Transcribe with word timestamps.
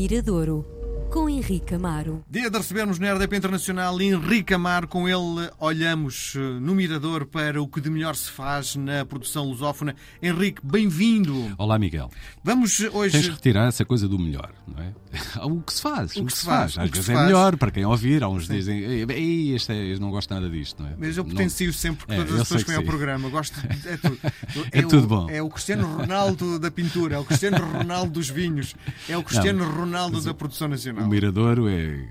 Miradouro, 0.00 0.79
com 1.10 1.28
Henrique 1.28 1.74
Amaro. 1.74 2.24
Dia 2.30 2.48
de 2.48 2.56
recebermos 2.56 3.00
na 3.00 3.12
RDP 3.12 3.36
Internacional 3.36 4.00
Henrique 4.00 4.54
Amaro. 4.54 4.86
Com 4.86 5.08
ele 5.08 5.50
olhamos 5.58 6.34
eh, 6.36 6.38
no 6.60 6.72
Mirador 6.72 7.26
para 7.26 7.60
o 7.60 7.66
que 7.66 7.80
de 7.80 7.90
melhor 7.90 8.14
se 8.14 8.30
faz 8.30 8.76
na 8.76 9.04
produção 9.04 9.44
lusófona. 9.48 9.96
Henrique, 10.22 10.60
bem-vindo. 10.64 11.52
Olá, 11.58 11.80
Miguel. 11.80 12.10
Vamos 12.44 12.78
hoje. 12.92 13.12
Tens 13.14 13.24
de 13.24 13.30
retirar 13.30 13.66
essa 13.66 13.84
coisa 13.84 14.06
do 14.06 14.20
melhor, 14.20 14.52
não 14.68 14.82
é? 14.84 14.92
O 15.42 15.60
que 15.60 15.72
se 15.74 15.82
faz. 15.82 16.14
O 16.16 16.24
que 16.24 16.32
se 16.32 16.44
faz, 16.44 16.76
o 16.76 16.80
Às 16.82 16.86
que 16.86 16.92
vezes 16.92 17.06
se 17.06 17.10
é 17.10 17.14
faz. 17.14 17.26
melhor 17.26 17.56
para 17.56 17.72
quem 17.72 17.84
ouvir. 17.84 18.22
Há 18.22 18.28
uns 18.28 18.46
dizem, 18.46 18.78
ei, 18.78 19.52
este 19.54 19.72
é, 19.72 19.98
não 19.98 20.10
gosto 20.10 20.32
nada 20.32 20.48
disto, 20.48 20.80
não 20.80 20.90
é? 20.90 20.94
Mas 20.96 21.16
eu 21.16 21.24
Não- 21.24 21.30
potencio 21.32 21.72
sempre 21.72 22.06
que 22.06 22.12
É, 22.12 22.16
todas 22.18 22.30
eu 22.30 22.36
as 22.36 22.42
pessoas 22.42 22.62
que 22.62 22.68
vêm 22.68 22.76
ao 22.76 22.82
sim. 22.82 22.88
programa. 22.88 23.28
Gosto 23.28 23.60
de- 23.60 23.88
é 23.88 23.96
tudo. 23.96 24.18
É 24.72 24.84
o- 24.84 24.88
tudo 24.88 25.06
bom. 25.08 25.28
É 25.28 25.42
o 25.42 25.48
Cristiano 25.48 25.86
Ronaldo 25.96 26.58
da 26.60 26.70
pintura, 26.70 27.16
é 27.16 27.18
o 27.18 27.24
Cristiano 27.24 27.58
Ronaldo 27.72 28.12
dos 28.12 28.28
vinhos, 28.30 28.74
é 29.08 29.16
o 29.16 29.22
Cristiano 29.24 29.64
Ronaldo 29.68 30.20
da 30.22 30.32
produção 30.32 30.68
nacional. 30.68 30.99
O 31.00 31.06
Miradouro 31.08 31.68
é, 31.68 32.06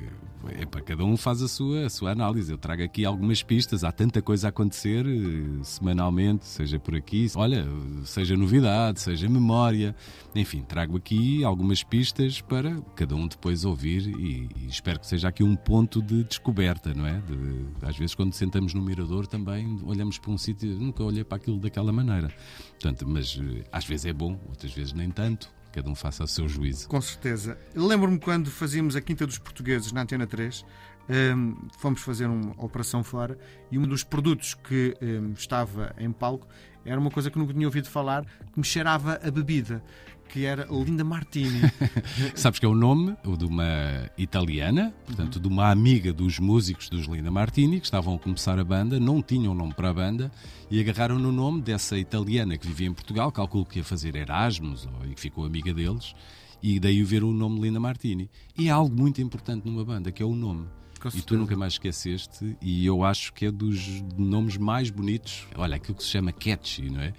é 0.60 0.66
para 0.66 0.82
cada 0.82 1.04
um 1.06 1.16
faz 1.16 1.42
a 1.42 1.48
sua, 1.48 1.86
a 1.86 1.90
sua 1.90 2.12
análise. 2.12 2.52
Eu 2.52 2.58
trago 2.58 2.82
aqui 2.84 3.06
algumas 3.06 3.44
pistas. 3.44 3.84
Há 3.84 3.92
tanta 3.92 4.22
coisa 4.22 4.48
a 4.48 4.50
acontecer 4.50 5.06
eh, 5.06 5.64
semanalmente, 5.64 6.46
seja 6.46 6.80
por 6.80 6.96
aqui, 6.96 7.28
olha, 7.36 7.66
seja 8.04 8.36
novidade, 8.36 9.00
seja 9.00 9.30
memória. 9.30 9.96
Enfim, 10.36 10.62
trago 10.62 10.98
aqui 10.98 11.44
algumas 11.44 11.84
pistas 11.84 12.42
para 12.42 12.82
cada 12.96 13.16
um 13.16 13.28
depois 13.28 13.64
ouvir 13.64 14.08
e, 14.08 14.50
e 14.58 14.68
espero 14.68 15.00
que 15.00 15.08
seja 15.08 15.28
aqui 15.28 15.44
um 15.44 15.56
ponto 15.56 16.02
de 16.02 16.24
descoberta, 16.24 16.94
não 16.94 17.06
é? 17.06 17.22
De- 17.22 17.68
às 17.86 17.96
vezes, 17.98 18.16
quando 18.16 18.34
sentamos 18.34 18.74
no 18.74 18.82
Mirador, 18.82 19.28
também 19.28 19.80
olhamos 19.86 20.18
para 20.18 20.32
um 20.32 20.38
sítio, 20.38 20.70
nunca 20.80 21.04
olhei 21.04 21.24
para 21.24 21.38
aquilo 21.38 21.60
daquela 21.60 21.92
maneira. 21.92 22.34
Portanto, 22.72 23.06
mas 23.08 23.40
eh, 23.40 23.64
às 23.72 23.86
vezes 23.86 24.06
é 24.08 24.14
bom, 24.14 24.40
outras 24.48 24.72
vezes 24.74 24.94
nem 24.94 25.10
tanto. 25.12 25.52
Cada 25.72 25.90
um 25.90 25.96
faça 25.96 26.24
o 26.24 26.28
seu 26.28 26.48
juízo. 26.48 26.88
Com 26.88 27.02
certeza. 27.02 27.58
Lembro-me 27.76 28.20
quando 28.20 28.50
fazíamos 28.50 28.96
a 28.96 29.02
Quinta 29.02 29.26
dos 29.26 29.38
Portugueses 29.38 29.92
na 29.92 30.02
Antena 30.02 30.26
3, 30.26 30.66
hum, 31.36 31.68
fomos 31.78 32.02
fazer 32.02 32.26
uma 32.26 32.54
operação 32.58 33.04
fora 33.04 33.38
e 33.72 33.78
um 33.78 33.84
dos 33.84 34.04
produtos 34.04 34.56
que 34.56 34.96
hum, 35.02 35.34
estava 35.36 35.94
em 35.98 36.12
palco 36.12 36.48
era 36.86 37.00
uma 37.00 37.12
coisa 37.12 37.30
que 37.30 37.38
nunca 37.38 37.54
tinha 37.54 37.68
ouvido 37.68 37.90
falar, 37.90 38.26
que 38.52 38.58
me 38.58 38.64
cheirava 38.64 39.20
a 39.24 39.30
bebida, 39.30 39.84
que 40.30 40.46
era 40.46 40.68
Linda 40.70 41.04
Martini. 41.04 41.62
Sabes 42.36 42.60
que 42.60 42.66
é 42.66 42.70
o 42.70 42.76
nome 42.76 43.18
de 43.38 43.46
uma 43.46 44.10
italiana, 44.18 44.94
portanto, 45.06 45.40
de 45.40 45.48
uma 45.48 45.72
amiga 45.72 46.14
dos 46.14 46.38
músicos 46.40 46.88
dos 46.88 47.08
Linda 47.08 47.32
Martini, 47.32 47.80
que 47.80 47.86
estavam 47.86 48.16
a 48.16 48.20
começar 48.20 48.60
a 48.60 48.64
banda, 48.64 49.00
não 49.00 49.24
tinham 49.24 49.56
nome 49.56 49.74
para 49.74 49.90
a 49.90 49.94
banda 49.94 50.32
e 50.70 50.80
agarraram 50.80 51.18
no 51.18 51.32
nome 51.32 51.62
dessa 51.62 51.98
italiana 51.98 52.58
que 52.58 52.68
vivia 52.68 52.88
em 52.88 52.94
Portugal, 52.94 53.32
calculo 53.32 53.66
que 53.66 53.80
ia 53.80 53.84
fazer 53.84 54.16
Erasmus 54.16 54.88
e 55.10 55.16
que 55.16 55.20
ficou 55.20 55.46
amiga 55.46 55.74
deles, 55.74 56.14
e 56.62 56.80
daí 56.80 57.04
ver 57.04 57.24
o 57.24 57.34
nome 57.34 57.62
Linda 57.62 57.80
Martini. 57.80 58.30
E 58.56 58.70
há 58.70 58.76
algo 58.76 58.96
muito 58.96 59.20
importante 59.22 59.66
numa 59.66 59.84
banda, 59.84 60.12
que 60.12 60.22
é 60.22 60.26
o 60.26 60.36
nome. 60.36 60.68
E 61.16 61.22
tu 61.22 61.38
nunca 61.38 61.56
mais 61.56 61.74
esqueceste, 61.74 62.56
e 62.62 62.86
eu 62.86 63.04
acho 63.04 63.34
que 63.34 63.46
é 63.46 63.52
dos 63.52 64.04
nomes 64.18 64.58
mais 64.58 64.90
bonitos. 64.90 65.48
Olha, 65.56 65.76
aquilo 65.76 65.96
que 65.96 66.04
se 66.04 66.10
chama 66.10 66.32
catchy, 66.32 66.90
não 66.90 67.02
é? 67.02 67.14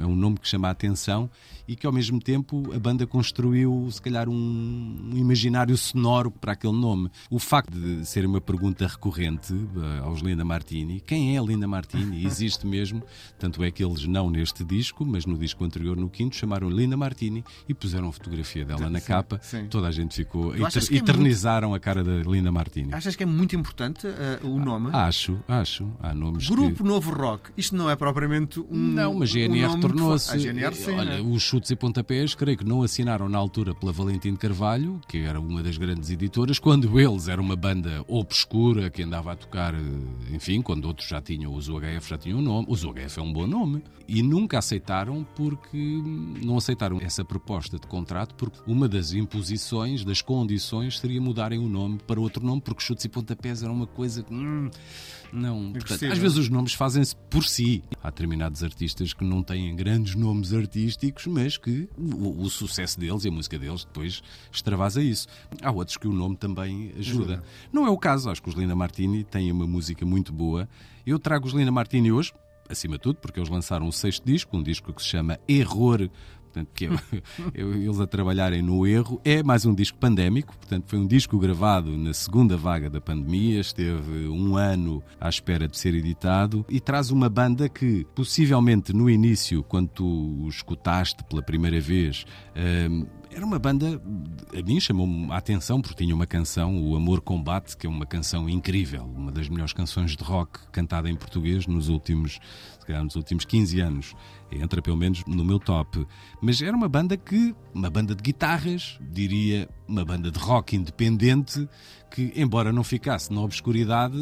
É 0.00 0.06
um 0.06 0.16
nome 0.16 0.38
que 0.38 0.48
chama 0.48 0.68
a 0.68 0.70
atenção 0.70 1.28
e 1.68 1.76
que 1.76 1.86
ao 1.86 1.92
mesmo 1.92 2.18
tempo 2.20 2.72
a 2.74 2.78
banda 2.78 3.06
construiu, 3.06 3.88
se 3.90 4.00
calhar, 4.02 4.28
um, 4.28 5.10
imaginário 5.14 5.76
sonoro 5.76 6.30
para 6.30 6.52
aquele 6.52 6.72
nome. 6.76 7.10
O 7.30 7.38
facto 7.38 7.70
de 7.72 8.04
ser 8.06 8.24
uma 8.26 8.40
pergunta 8.40 8.86
recorrente 8.86 9.52
eh, 9.54 9.98
aos 10.02 10.20
Linda 10.20 10.44
Martini: 10.44 11.00
quem 11.00 11.36
é 11.36 11.38
a 11.38 11.42
Linda 11.42 11.68
Martini? 11.68 12.24
Existe 12.26 12.66
mesmo, 12.66 13.02
tanto 13.38 13.62
é 13.62 13.70
que 13.70 13.84
eles 13.84 14.04
não 14.06 14.28
neste 14.30 14.64
disco, 14.64 15.04
mas 15.06 15.26
no 15.26 15.36
disco 15.38 15.64
anterior, 15.64 15.96
no 15.96 16.08
quinto, 16.08 16.34
chamaram 16.36 16.68
Linda 16.68 16.96
Martini 16.96 17.44
e 17.68 17.74
puseram 17.74 18.08
a 18.08 18.12
fotografia 18.12 18.64
dela 18.64 18.88
na 18.90 18.98
Sim, 19.00 19.06
capa. 19.06 19.38
sim. 19.42 19.66
Toda 19.66 19.88
a 19.88 19.92
gente 19.92 20.14
ficou. 20.16 20.54
Eter- 20.54 20.66
é 20.66 20.80
muito- 20.90 20.94
eternizaram 20.94 21.74
a 21.74 21.78
cara 21.80 22.02
da 22.02 22.16
Linda 22.28 22.50
Martini. 22.50 22.92
Achas 22.94 23.09
que 23.16 23.22
é 23.22 23.26
muito 23.26 23.54
importante 23.56 24.06
eh, 24.06 24.38
o 24.42 24.58
nome? 24.58 24.90
Acho, 24.92 25.38
acho. 25.48 25.90
Há 26.00 26.14
nomes 26.14 26.48
Grupo 26.48 26.76
que... 26.76 26.82
Novo 26.82 27.10
Rock. 27.12 27.50
Isto 27.56 27.76
não 27.76 27.88
é 27.90 27.96
propriamente 27.96 28.60
um. 28.60 28.66
Não, 28.70 29.14
mas 29.14 29.30
um 29.30 29.32
GNR 29.34 29.74
que 29.74 29.80
tornou-se. 29.80 30.28
fa- 30.28 30.34
A 30.34 30.38
GNR, 30.38 30.74
sim. 30.74 30.92
Olha, 30.92 31.16
né? 31.16 31.20
os 31.20 31.42
chutes 31.42 31.70
e 31.70 31.76
pontapés, 31.76 32.34
creio 32.34 32.58
que 32.58 32.64
não 32.64 32.82
assinaram 32.82 33.28
na 33.28 33.38
altura 33.38 33.74
pela 33.74 33.92
Valentim 33.92 34.32
de 34.32 34.38
Carvalho, 34.38 35.00
que 35.08 35.18
era 35.18 35.40
uma 35.40 35.62
das 35.62 35.76
grandes 35.76 36.10
editoras, 36.10 36.58
quando 36.58 36.98
eles 37.00 37.28
eram 37.28 37.42
uma 37.42 37.56
banda 37.56 38.04
obscura 38.08 38.90
que 38.90 39.02
andava 39.02 39.32
a 39.32 39.36
tocar, 39.36 39.74
eh, 39.74 39.78
enfim, 40.32 40.62
quando 40.62 40.84
outros 40.86 41.08
já 41.08 41.20
tinham, 41.20 41.54
os 41.54 41.68
UHF 41.68 42.08
já 42.08 42.18
tinham 42.18 42.38
um 42.38 42.42
nome. 42.42 42.66
Os 42.68 42.84
UHF 42.84 43.18
é 43.18 43.22
um 43.22 43.32
bom 43.32 43.46
nome. 43.46 43.82
E 44.12 44.24
nunca 44.24 44.58
aceitaram 44.58 45.24
porque 45.36 46.02
não 46.44 46.56
aceitaram 46.56 46.98
essa 47.00 47.24
proposta 47.24 47.78
de 47.78 47.86
contrato, 47.86 48.34
porque 48.34 48.58
uma 48.66 48.88
das 48.88 49.12
imposições, 49.12 50.04
das 50.04 50.20
condições, 50.20 50.98
seria 50.98 51.20
mudarem 51.20 51.60
o 51.60 51.68
nome 51.68 51.98
para 52.06 52.20
outro 52.20 52.44
nome, 52.44 52.60
porque 52.60 52.82
chutes 52.82 52.99
e 53.04 53.08
pontapés 53.08 53.62
era 53.62 53.72
uma 53.72 53.86
coisa 53.86 54.22
que. 54.22 54.32
hum, 54.32 54.70
não. 55.32 55.72
Portanto, 55.72 55.84
Agressiva. 55.84 56.12
às 56.12 56.18
vezes 56.18 56.38
os 56.38 56.48
nomes 56.48 56.72
fazem-se 56.72 57.14
por 57.28 57.44
si. 57.44 57.82
Há 58.02 58.10
determinados 58.10 58.62
artistas 58.62 59.12
que 59.12 59.24
não 59.24 59.42
têm 59.42 59.74
grandes 59.76 60.14
nomes 60.14 60.52
artísticos, 60.52 61.26
mas 61.26 61.56
que 61.56 61.88
o, 61.96 62.42
o 62.42 62.50
sucesso 62.50 62.98
deles 62.98 63.24
e 63.24 63.28
a 63.28 63.30
música 63.30 63.58
deles 63.58 63.84
depois 63.84 64.22
extravasa 64.52 65.02
isso. 65.02 65.28
Há 65.62 65.70
outros 65.70 65.96
que 65.96 66.08
o 66.08 66.12
nome 66.12 66.36
também 66.36 66.92
ajuda. 66.98 67.42
Não 67.72 67.86
é 67.86 67.90
o 67.90 67.98
caso. 67.98 68.30
Acho 68.30 68.42
que 68.42 68.48
os 68.48 68.54
Linda 68.54 68.74
Martini 68.74 69.24
têm 69.24 69.50
uma 69.52 69.66
música 69.66 70.04
muito 70.04 70.32
boa. 70.32 70.68
Eu 71.06 71.18
trago 71.18 71.46
os 71.46 71.52
Linda 71.52 71.72
Martini 71.72 72.12
hoje, 72.12 72.32
acima 72.68 72.96
de 72.96 73.02
tudo, 73.02 73.18
porque 73.20 73.38
eles 73.38 73.48
lançaram 73.48 73.86
o 73.86 73.92
sexto 73.92 74.24
disco, 74.24 74.56
um 74.56 74.62
disco 74.62 74.92
que 74.92 75.02
se 75.02 75.08
chama 75.08 75.38
Error. 75.48 76.08
Portanto, 76.52 76.68
que 76.74 76.86
é, 76.86 76.90
eu- 77.54 77.74
eles 77.74 78.00
a 78.00 78.06
trabalharem 78.06 78.60
no 78.60 78.84
erro. 78.86 79.20
É 79.24 79.40
mais 79.42 79.64
um 79.64 79.72
disco 79.74 79.96
pandémico, 79.98 80.56
portanto, 80.56 80.84
foi 80.88 80.98
um 80.98 81.06
disco 81.06 81.38
gravado 81.38 81.96
na 81.96 82.12
segunda 82.12 82.56
vaga 82.56 82.90
da 82.90 83.00
pandemia, 83.00 83.60
esteve 83.60 84.26
um 84.28 84.56
ano 84.56 85.00
à 85.20 85.28
espera 85.28 85.68
de 85.68 85.78
ser 85.78 85.94
editado 85.94 86.64
e 86.68 86.80
traz 86.80 87.10
uma 87.12 87.28
banda 87.28 87.68
que, 87.68 88.04
possivelmente 88.14 88.92
no 88.92 89.08
início, 89.08 89.62
quando 89.62 89.88
tu 89.88 90.04
o 90.44 90.48
escutaste 90.48 91.22
pela 91.24 91.40
primeira 91.42 91.80
vez, 91.80 92.24
hum, 92.90 93.06
era 93.32 93.46
uma 93.46 93.60
banda, 93.60 94.02
a 94.58 94.62
mim 94.62 94.80
chamou-me 94.80 95.30
a 95.30 95.36
atenção 95.36 95.80
porque 95.80 96.02
tinha 96.02 96.12
uma 96.12 96.26
canção, 96.26 96.82
O 96.82 96.96
Amor 96.96 97.20
Combate, 97.20 97.76
que 97.76 97.86
é 97.86 97.88
uma 97.90 98.04
canção 98.04 98.48
incrível, 98.48 99.04
uma 99.04 99.30
das 99.30 99.48
melhores 99.48 99.72
canções 99.72 100.16
de 100.16 100.24
rock 100.24 100.58
cantada 100.72 101.08
em 101.08 101.14
português 101.14 101.64
nos 101.64 101.88
últimos, 101.88 102.40
calhar 102.90 103.04
nos 103.04 103.16
últimos 103.16 103.44
15 103.44 103.80
anos. 103.80 104.14
Entra 104.50 104.82
pelo 104.82 104.96
menos 104.96 105.24
no 105.26 105.44
meu 105.44 105.58
top. 105.58 106.06
Mas 106.40 106.60
era 106.60 106.76
uma 106.76 106.88
banda 106.88 107.16
que, 107.16 107.54
uma 107.72 107.88
banda 107.88 108.14
de 108.14 108.22
guitarras, 108.22 108.98
diria 109.00 109.68
uma 109.86 110.04
banda 110.04 110.30
de 110.30 110.38
rock 110.38 110.76
independente, 110.76 111.68
que 112.10 112.32
embora 112.34 112.72
não 112.72 112.82
ficasse 112.82 113.32
na 113.32 113.40
obscuridade, 113.40 114.16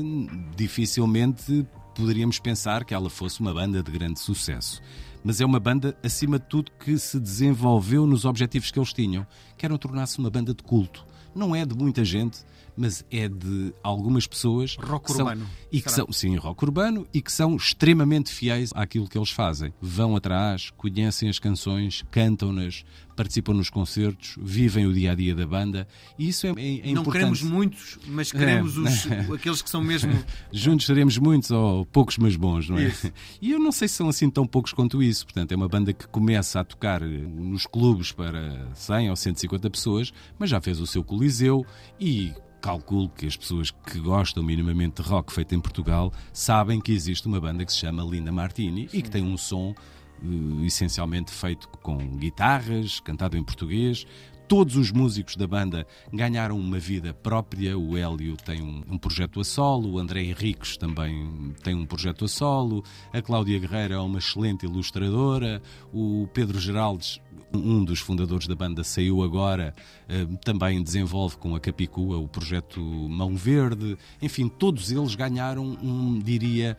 dificilmente 0.56 1.66
poderíamos 1.94 2.38
pensar 2.38 2.84
que 2.84 2.94
ela 2.94 3.10
fosse 3.10 3.40
uma 3.40 3.52
banda 3.52 3.82
de 3.82 3.90
grande 3.90 4.20
sucesso. 4.20 4.80
Mas 5.24 5.40
é 5.40 5.44
uma 5.44 5.58
banda, 5.58 5.98
acima 6.02 6.38
de 6.38 6.46
tudo, 6.46 6.70
que 6.78 6.96
se 6.96 7.18
desenvolveu 7.18 8.06
nos 8.06 8.24
objetivos 8.24 8.70
que 8.70 8.78
eles 8.78 8.92
tinham, 8.92 9.26
que 9.56 9.66
eram 9.66 9.76
tornar-se 9.76 10.18
uma 10.18 10.30
banda 10.30 10.54
de 10.54 10.62
culto. 10.62 11.04
Não 11.34 11.56
é 11.56 11.66
de 11.66 11.74
muita 11.74 12.04
gente, 12.04 12.44
mas 12.78 13.04
é 13.10 13.28
de 13.28 13.72
algumas 13.82 14.26
pessoas 14.26 14.76
Rock 14.80 15.06
que 15.06 15.12
são- 15.12 15.26
urbano, 15.26 15.46
e 15.72 15.80
que 15.82 15.90
será? 15.90 16.04
são, 16.04 16.12
sim, 16.12 16.36
rock 16.36 16.64
urbano 16.64 17.06
e 17.12 17.20
que 17.20 17.30
são 17.32 17.56
extremamente 17.56 18.30
fiéis 18.32 18.70
àquilo 18.74 19.08
que 19.08 19.18
eles 19.18 19.30
fazem. 19.30 19.72
Vão 19.80 20.14
atrás, 20.16 20.70
conhecem 20.76 21.28
as 21.28 21.38
canções, 21.38 22.04
cantam-nas, 22.10 22.84
participam 23.16 23.52
nos 23.52 23.68
concertos, 23.68 24.36
vivem 24.40 24.86
o 24.86 24.92
dia 24.94 25.10
a 25.10 25.14
dia 25.14 25.34
da 25.34 25.44
banda 25.44 25.88
e 26.16 26.28
isso 26.28 26.46
é, 26.46 26.50
é, 26.50 26.52
Não 26.52 26.62
importante. 27.02 27.10
queremos 27.12 27.42
muitos, 27.42 27.98
mas 28.06 28.30
queremos 28.30 28.76
É. 28.76 28.80
os, 28.80 29.32
aqueles 29.32 29.60
que 29.60 29.68
são 29.68 29.82
mesmo. 29.82 30.12
Juntos 30.52 30.86
seremos 30.86 31.18
muitos 31.18 31.50
ou 31.50 31.84
poucos, 31.86 32.16
mas 32.16 32.36
bons, 32.36 32.68
não 32.68 32.78
é? 32.78 32.84
Isso. 32.86 33.12
E 33.42 33.50
eu 33.50 33.58
não 33.58 33.72
sei 33.72 33.88
se 33.88 33.94
são 33.94 34.08
assim 34.08 34.30
tão 34.30 34.46
poucos 34.46 34.72
quanto 34.72 35.02
isso. 35.02 35.24
Portanto, 35.26 35.50
é 35.52 35.56
uma 35.56 35.68
banda 35.68 35.92
que 35.92 36.06
começa 36.08 36.60
a 36.60 36.64
tocar 36.64 37.00
nos 37.02 37.66
clubes 37.66 38.12
para 38.12 38.68
100 38.74 39.10
ou 39.10 39.16
150 39.16 39.68
pessoas, 39.70 40.12
mas 40.38 40.48
já 40.50 40.60
fez 40.60 40.78
o 40.80 40.86
seu 40.86 41.02
Coliseu 41.02 41.64
e 42.00 42.32
calculo 42.60 43.08
que 43.08 43.26
as 43.26 43.36
pessoas 43.36 43.70
que 43.70 43.98
gostam 43.98 44.42
minimamente 44.42 45.02
de 45.02 45.08
rock 45.08 45.32
feito 45.32 45.54
em 45.54 45.60
Portugal 45.60 46.12
sabem 46.32 46.80
que 46.80 46.92
existe 46.92 47.26
uma 47.26 47.40
banda 47.40 47.64
que 47.64 47.72
se 47.72 47.78
chama 47.78 48.02
Linda 48.02 48.32
Martini 48.32 48.88
e 48.92 49.02
que 49.02 49.10
tem 49.10 49.24
um 49.24 49.36
som 49.36 49.74
eh, 50.22 50.66
essencialmente 50.66 51.30
feito 51.30 51.68
com 51.68 51.98
guitarras, 52.16 53.00
cantado 53.00 53.36
em 53.36 53.42
português. 53.42 54.06
Todos 54.48 54.76
os 54.76 54.90
músicos 54.90 55.36
da 55.36 55.46
banda 55.46 55.86
ganharam 56.10 56.58
uma 56.58 56.78
vida 56.78 57.12
própria. 57.12 57.78
O 57.78 57.98
Hélio 57.98 58.34
tem 58.34 58.62
um, 58.62 58.82
um 58.88 58.96
projeto 58.96 59.40
a 59.40 59.44
solo, 59.44 59.92
o 59.92 59.98
André 59.98 60.22
Henriques 60.22 60.78
também 60.78 61.54
tem 61.62 61.74
um 61.74 61.84
projeto 61.84 62.24
a 62.24 62.28
solo, 62.28 62.82
a 63.12 63.20
Cláudia 63.20 63.58
Guerreira 63.58 63.96
é 63.96 63.98
uma 63.98 64.18
excelente 64.18 64.64
ilustradora, 64.64 65.60
o 65.92 66.26
Pedro 66.32 66.58
Geraldes, 66.58 67.20
um 67.52 67.84
dos 67.84 68.00
fundadores 68.00 68.46
da 68.46 68.54
banda, 68.54 68.84
saiu 68.84 69.22
agora, 69.22 69.74
eh, 70.08 70.26
também 70.44 70.82
desenvolve 70.82 71.36
com 71.36 71.54
a 71.54 71.60
Capicua 71.60 72.18
o 72.18 72.28
projeto 72.28 72.80
Mão 72.80 73.34
Verde. 73.36 73.96
Enfim, 74.20 74.48
todos 74.48 74.90
eles 74.90 75.14
ganharam 75.14 75.64
um, 75.64 76.18
diria, 76.18 76.76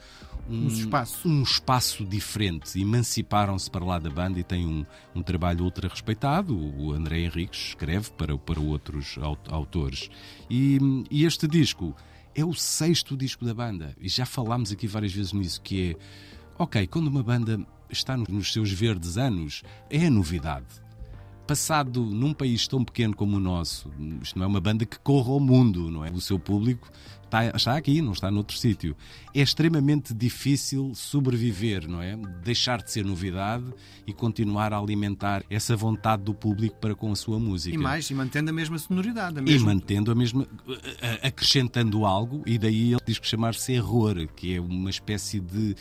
um 0.50 0.68
espaço. 0.68 1.28
um 1.28 1.44
espaço 1.44 2.06
diferente. 2.06 2.80
Emanciparam-se 2.80 3.70
para 3.70 3.86
lá 3.86 4.00
da 4.00 4.10
banda 4.10 4.40
e 4.40 4.44
têm 4.44 4.66
um, 4.66 4.86
um 5.16 5.22
trabalho 5.22 5.64
ultra 5.64 5.88
respeitado. 5.88 6.58
O 6.58 6.92
André 6.92 7.20
Henriques 7.20 7.70
escreve 7.70 8.12
para, 8.12 8.38
para 8.38 8.60
outros 8.60 9.18
autores. 9.48 10.10
E, 10.50 10.80
e 11.10 11.26
este 11.26 11.48
disco 11.48 11.96
é 12.34 12.44
o 12.44 12.54
sexto 12.54 13.16
disco 13.16 13.46
da 13.46 13.54
banda. 13.54 13.96
E 14.00 14.10
já 14.10 14.26
falámos 14.26 14.72
aqui 14.72 14.88
várias 14.88 15.14
vezes 15.14 15.34
nisso, 15.34 15.62
que 15.62 15.92
é... 15.92 15.96
Ok, 16.58 16.88
quando 16.88 17.08
uma 17.08 17.24
banda 17.24 17.66
está 17.90 18.18
nos 18.18 18.52
seus 18.52 18.72
verdes 18.72 19.18
anos, 19.18 19.64
é 19.90 20.10
novidade 20.10 20.90
passado 21.50 22.06
num 22.06 22.32
país 22.32 22.68
tão 22.68 22.86
pequeno 22.86 23.16
como 23.16 23.38
o 23.38 23.40
nosso, 23.40 23.92
isto 24.22 24.38
não 24.38 24.46
é 24.46 24.48
uma 24.48 24.62
banda 24.62 24.86
que 24.86 25.00
corra 25.00 25.32
ao 25.32 25.40
mundo, 25.40 25.90
não 25.90 26.06
é? 26.06 26.12
O 26.12 26.22
seu 26.22 26.38
público 26.38 26.88
está, 27.30 27.56
está 27.56 27.78
aqui, 27.78 28.02
não 28.02 28.12
está 28.12 28.30
noutro 28.30 28.58
sítio. 28.58 28.96
É 29.34 29.42
extremamente 29.42 30.14
difícil 30.14 30.92
sobreviver, 30.96 31.88
não 31.88 32.02
é? 32.02 32.18
Deixar 32.44 32.82
de 32.82 32.92
ser 32.92 33.06
novidade 33.06 33.66
e 34.06 34.12
continuar 34.12 34.74
a 34.74 34.78
alimentar 34.78 35.44
essa 35.50 35.76
vontade 35.76 36.24
do 36.24 36.34
público 36.34 36.78
para 36.78 36.96
com 36.96 37.12
a 37.12 37.16
sua 37.16 37.40
música. 37.40 37.76
E 37.76 37.78
mais, 37.78 38.10
e 38.10 38.14
mantendo 38.14 38.50
a 38.50 38.54
mesma 38.54 38.78
sonoridade. 38.78 39.40
A 39.40 39.42
mesma... 39.42 39.72
E 39.72 39.76
mantendo 39.76 40.12
a 40.12 40.16
mesma. 40.16 40.48
acrescentando 41.22 42.06
algo, 42.06 42.42
e 42.46 42.58
daí 42.58 42.92
ele 42.92 43.02
diz 43.06 43.20
que 43.20 43.28
chamar-se 43.28 43.74
error, 43.74 44.28
que 44.36 44.56
é 44.56 44.60
uma 44.60 44.90
espécie 44.90 45.40
de 45.40 45.76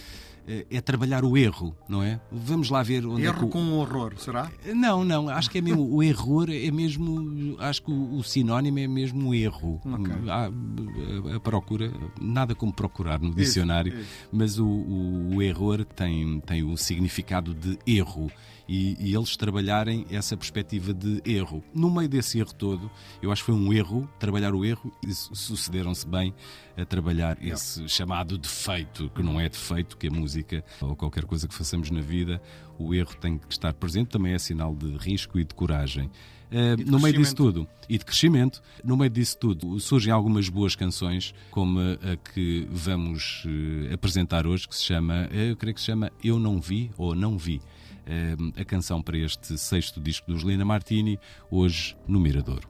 é 0.71 0.81
trabalhar 0.81 1.25
o 1.25 1.37
erro, 1.37 1.77
não 1.89 2.03
é? 2.03 2.21
Vamos 2.33 2.71
lá 2.71 2.83
ver 2.83 3.07
onde 3.07 3.23
erro 3.23 3.43
é 3.43 3.45
que 3.45 3.51
com 3.51 3.73
horror, 3.73 4.15
será? 4.19 4.51
Não, 4.75 5.05
não, 5.05 5.29
acho 5.29 5.51
que 5.51 5.59
é 5.59 5.61
mesmo 5.61 5.95
o 5.95 6.03
erro 6.03 6.51
é 6.51 6.71
mesmo, 6.71 7.57
acho 7.59 7.83
que 7.83 7.91
o, 7.91 8.17
o 8.17 8.25
sinónimo 8.25 8.79
é 8.79 8.87
mesmo 8.87 9.29
o 9.29 9.35
erro. 9.35 9.81
Okay. 9.85 10.31
Há, 10.31 10.47
a, 10.47 11.37
a, 11.37 11.41
procura, 11.41 11.93
nada 12.21 12.55
como 12.55 12.73
procurar 12.73 13.21
no 13.21 13.35
dicionário, 13.35 13.93
isso, 13.93 14.01
isso. 14.01 14.29
mas 14.33 14.59
o, 14.59 14.67
o, 14.67 15.37
o 15.37 15.43
erro 15.43 15.85
tem, 15.85 16.41
tem 16.41 16.63
o 16.63 16.77
significado 16.77 17.55
de 17.55 17.79
erro 17.87 18.31
e, 18.69 18.97
e, 19.01 19.15
eles 19.15 19.37
trabalharem 19.37 20.05
essa 20.11 20.37
perspectiva 20.37 20.93
de 20.93 21.23
erro. 21.25 21.65
No 21.75 21.91
meio 21.91 22.09
desse 22.09 22.39
erro 22.39 22.53
todo, 22.53 22.91
eu 23.23 23.33
acho 23.33 23.43
que 23.43 23.47
foi 23.47 23.55
um 23.55 23.73
erro 23.73 24.09
trabalhar 24.19 24.55
o 24.55 24.65
erro 24.65 24.93
e 25.03 25.13
sucederam-se 25.15 26.07
bem 26.07 26.35
a 26.77 26.85
trabalhar 26.85 27.39
esse 27.41 27.89
chamado 27.89 28.37
defeito, 28.37 29.11
que 29.15 29.23
não 29.23 29.41
é 29.41 29.49
defeito, 29.49 29.97
que 29.97 30.09
a 30.09 30.11
música 30.11 30.63
ou 30.81 30.95
qualquer 30.95 31.25
coisa 31.25 31.49
que 31.49 31.55
façamos 31.55 31.91
na 31.91 32.01
vida, 32.01 32.43
o 32.79 32.95
erro 32.95 33.15
tem 33.17 33.39
que 33.39 33.53
estar 33.53 33.73
presente, 33.73 34.09
também 34.09 34.35
é 34.35 34.39
sinal 34.39 34.75
de 34.75 34.97
risco 34.99 35.39
e 35.39 35.45
de 35.45 35.55
coragem. 35.55 36.11
Uh, 36.51 36.91
no 36.91 36.99
meio 36.99 37.15
disso 37.19 37.35
tudo, 37.35 37.69
e 37.89 37.99
de 37.99 38.05
crescimento, 38.05 38.63
no 38.83 38.97
meio 38.97 39.11
disso 39.11 39.37
tudo, 39.39 39.79
surgem 39.81 40.13
algumas 40.13 40.49
boas 40.49 40.75
canções, 40.75 41.35
como 41.51 41.79
a 41.81 42.17
que 42.33 42.67
vamos 42.71 43.45
uh, 43.45 43.93
apresentar 43.93 44.47
hoje, 44.47 44.67
que 44.67 44.75
se 44.75 44.85
chama, 44.85 45.29
eu 45.31 45.57
creio 45.57 45.75
que 45.75 45.81
se 45.81 45.87
chama 45.87 46.11
Eu 46.23 46.39
Não 46.39 46.59
Vi 46.59 46.91
ou 46.97 47.15
Não 47.15 47.37
Vi. 47.37 47.61
Ehm, 48.09 48.53
a 48.59 48.65
canção 48.65 49.03
para 49.03 49.19
este 49.19 49.59
sexto 49.59 50.01
disco 50.01 50.33
dos 50.33 50.43
Lina 50.43 50.65
Martini, 50.65 51.21
hoje 51.51 51.95
no 52.07 52.19
Miradouro. 52.19 52.67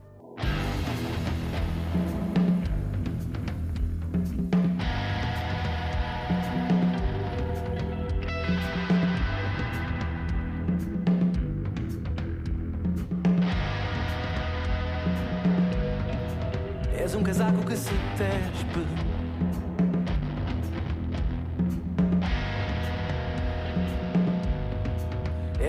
És 16.96 17.14
um 17.14 17.22
casaco 17.22 17.64
que 17.64 17.76
se 17.76 17.94
despe 18.18 19.07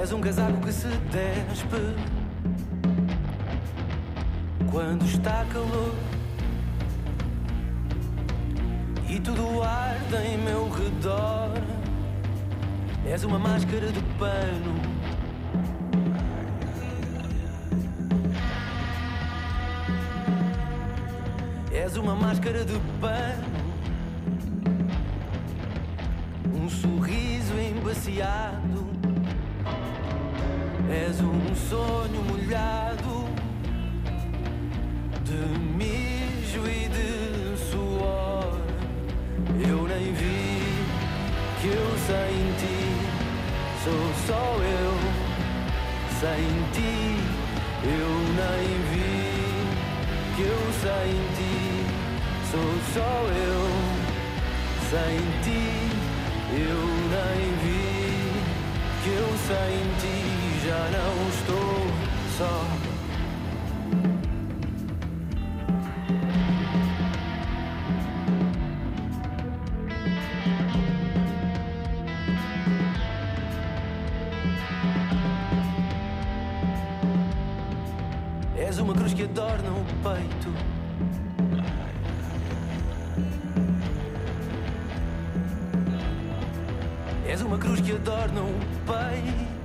És 0.10 0.16
um 0.16 0.22
casaco 0.22 0.60
que 0.62 0.72
se 0.74 0.88
despe 0.88 1.96
quando 4.72 5.06
está 5.06 5.46
calor 5.54 5.94
e 9.08 9.20
tudo 9.20 9.62
arde 9.62 10.16
em 10.16 10.38
meu 10.40 10.68
redor. 10.68 11.52
És 13.06 13.24
uma 13.24 13.38
máscara 13.38 13.92
de 13.92 14.02
pano. 14.18 14.82
És 21.72 21.98
uma 21.98 22.16
máscara 22.16 22.66
de 22.66 22.80
pano. 23.00 23.60
Um 26.52 26.68
sorriso 26.68 27.54
embaciado 27.60 28.89
És 30.92 31.22
um 31.22 31.56
sonho 31.70 32.20
molhado 32.24 33.30
de 35.24 35.60
mijo 35.78 36.68
e 36.68 36.90
de 36.90 37.58
suor. 37.70 38.60
Eu 39.70 39.88
nem 39.88 40.12
vi 40.14 40.86
que 41.62 41.68
eu 41.68 41.90
sem 42.08 42.34
ti 42.58 42.80
sou 43.84 44.14
só 44.26 44.58
eu. 44.64 44.96
Sem 46.20 46.48
ti 46.74 47.20
eu 47.84 48.10
nem 48.40 48.68
vi 48.90 49.12
que 50.36 50.42
eu 50.42 50.74
sem 50.82 51.14
ti 51.38 51.86
sou 52.50 52.72
só 52.96 53.12
eu. 53.28 53.64
Sem 54.90 55.20
ti 55.44 55.64
eu 56.52 56.82
nem 57.14 57.46
vi 57.64 57.80
que 59.04 59.10
eu 59.10 59.30
sem 59.48 59.84
ti 60.02 60.39
já 60.70 60.88
não 60.92 61.30
estou 61.30 61.88
só. 62.38 62.66
És 78.56 78.78
uma 78.78 78.94
cruz 78.94 79.14
que 79.16 79.24
adorna 79.24 79.72
o 79.72 79.84
peito. 80.04 80.54
És 87.28 87.42
uma 87.42 87.58
cruz 87.58 87.82
que 87.82 87.94
adorna 87.94 88.42
o 88.42 88.54
peito 88.86 89.59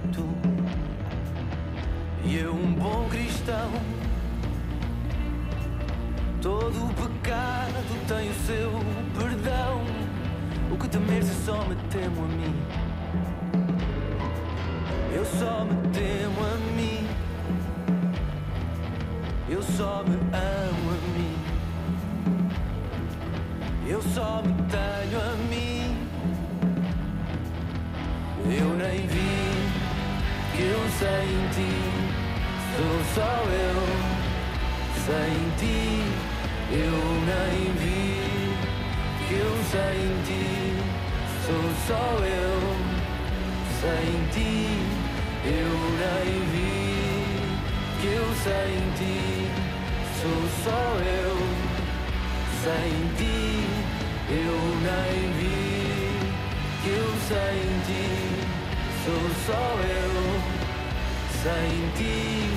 e 2.35 2.41
eu 2.41 2.53
um 2.53 2.73
bom 2.73 3.09
cristão. 3.09 3.71
Todo 6.43 6.85
o 6.85 6.95
pecado 6.95 8.07
tem 8.09 8.29
o 8.29 8.35
seu 8.35 8.71
perdão. 9.17 9.85
O 10.71 10.77
que 10.77 10.89
temer 10.89 11.23
se 11.23 11.45
só 11.45 11.65
me 11.65 11.77
temo 11.91 12.25
a 12.25 12.29
mim? 12.29 12.54
Só 33.15 33.23
eu. 33.23 33.81
Sem 35.07 35.35
ti 35.59 36.03
eu 36.73 36.99
nem 37.31 37.73
vi 37.81 38.57
que 39.29 39.35
eu 39.35 39.53
sem 39.71 40.03
ti 40.27 40.47
sou 41.47 41.67
só 41.87 42.07
eu. 42.25 42.59
Sem 43.81 44.11
ti 44.33 44.53
eu 45.45 45.73
nem 46.03 46.29
vi 46.53 46.75
que 48.01 48.09
eu 48.09 48.27
sem 48.43 48.75
ti 48.99 49.49
sou 50.21 50.43
só 50.65 50.83
eu. 51.05 51.37
Sem 52.65 52.95
ti 53.17 53.67
eu 54.31 54.59
nem 54.89 55.33
vi 55.39 55.59
que 56.83 56.91
eu 56.91 57.11
sem 57.29 57.63
ti 57.87 58.07
sou 59.05 59.25
só 59.47 59.65
eu. 59.85 60.15
Sem 61.43 61.91
ti 61.97 62.54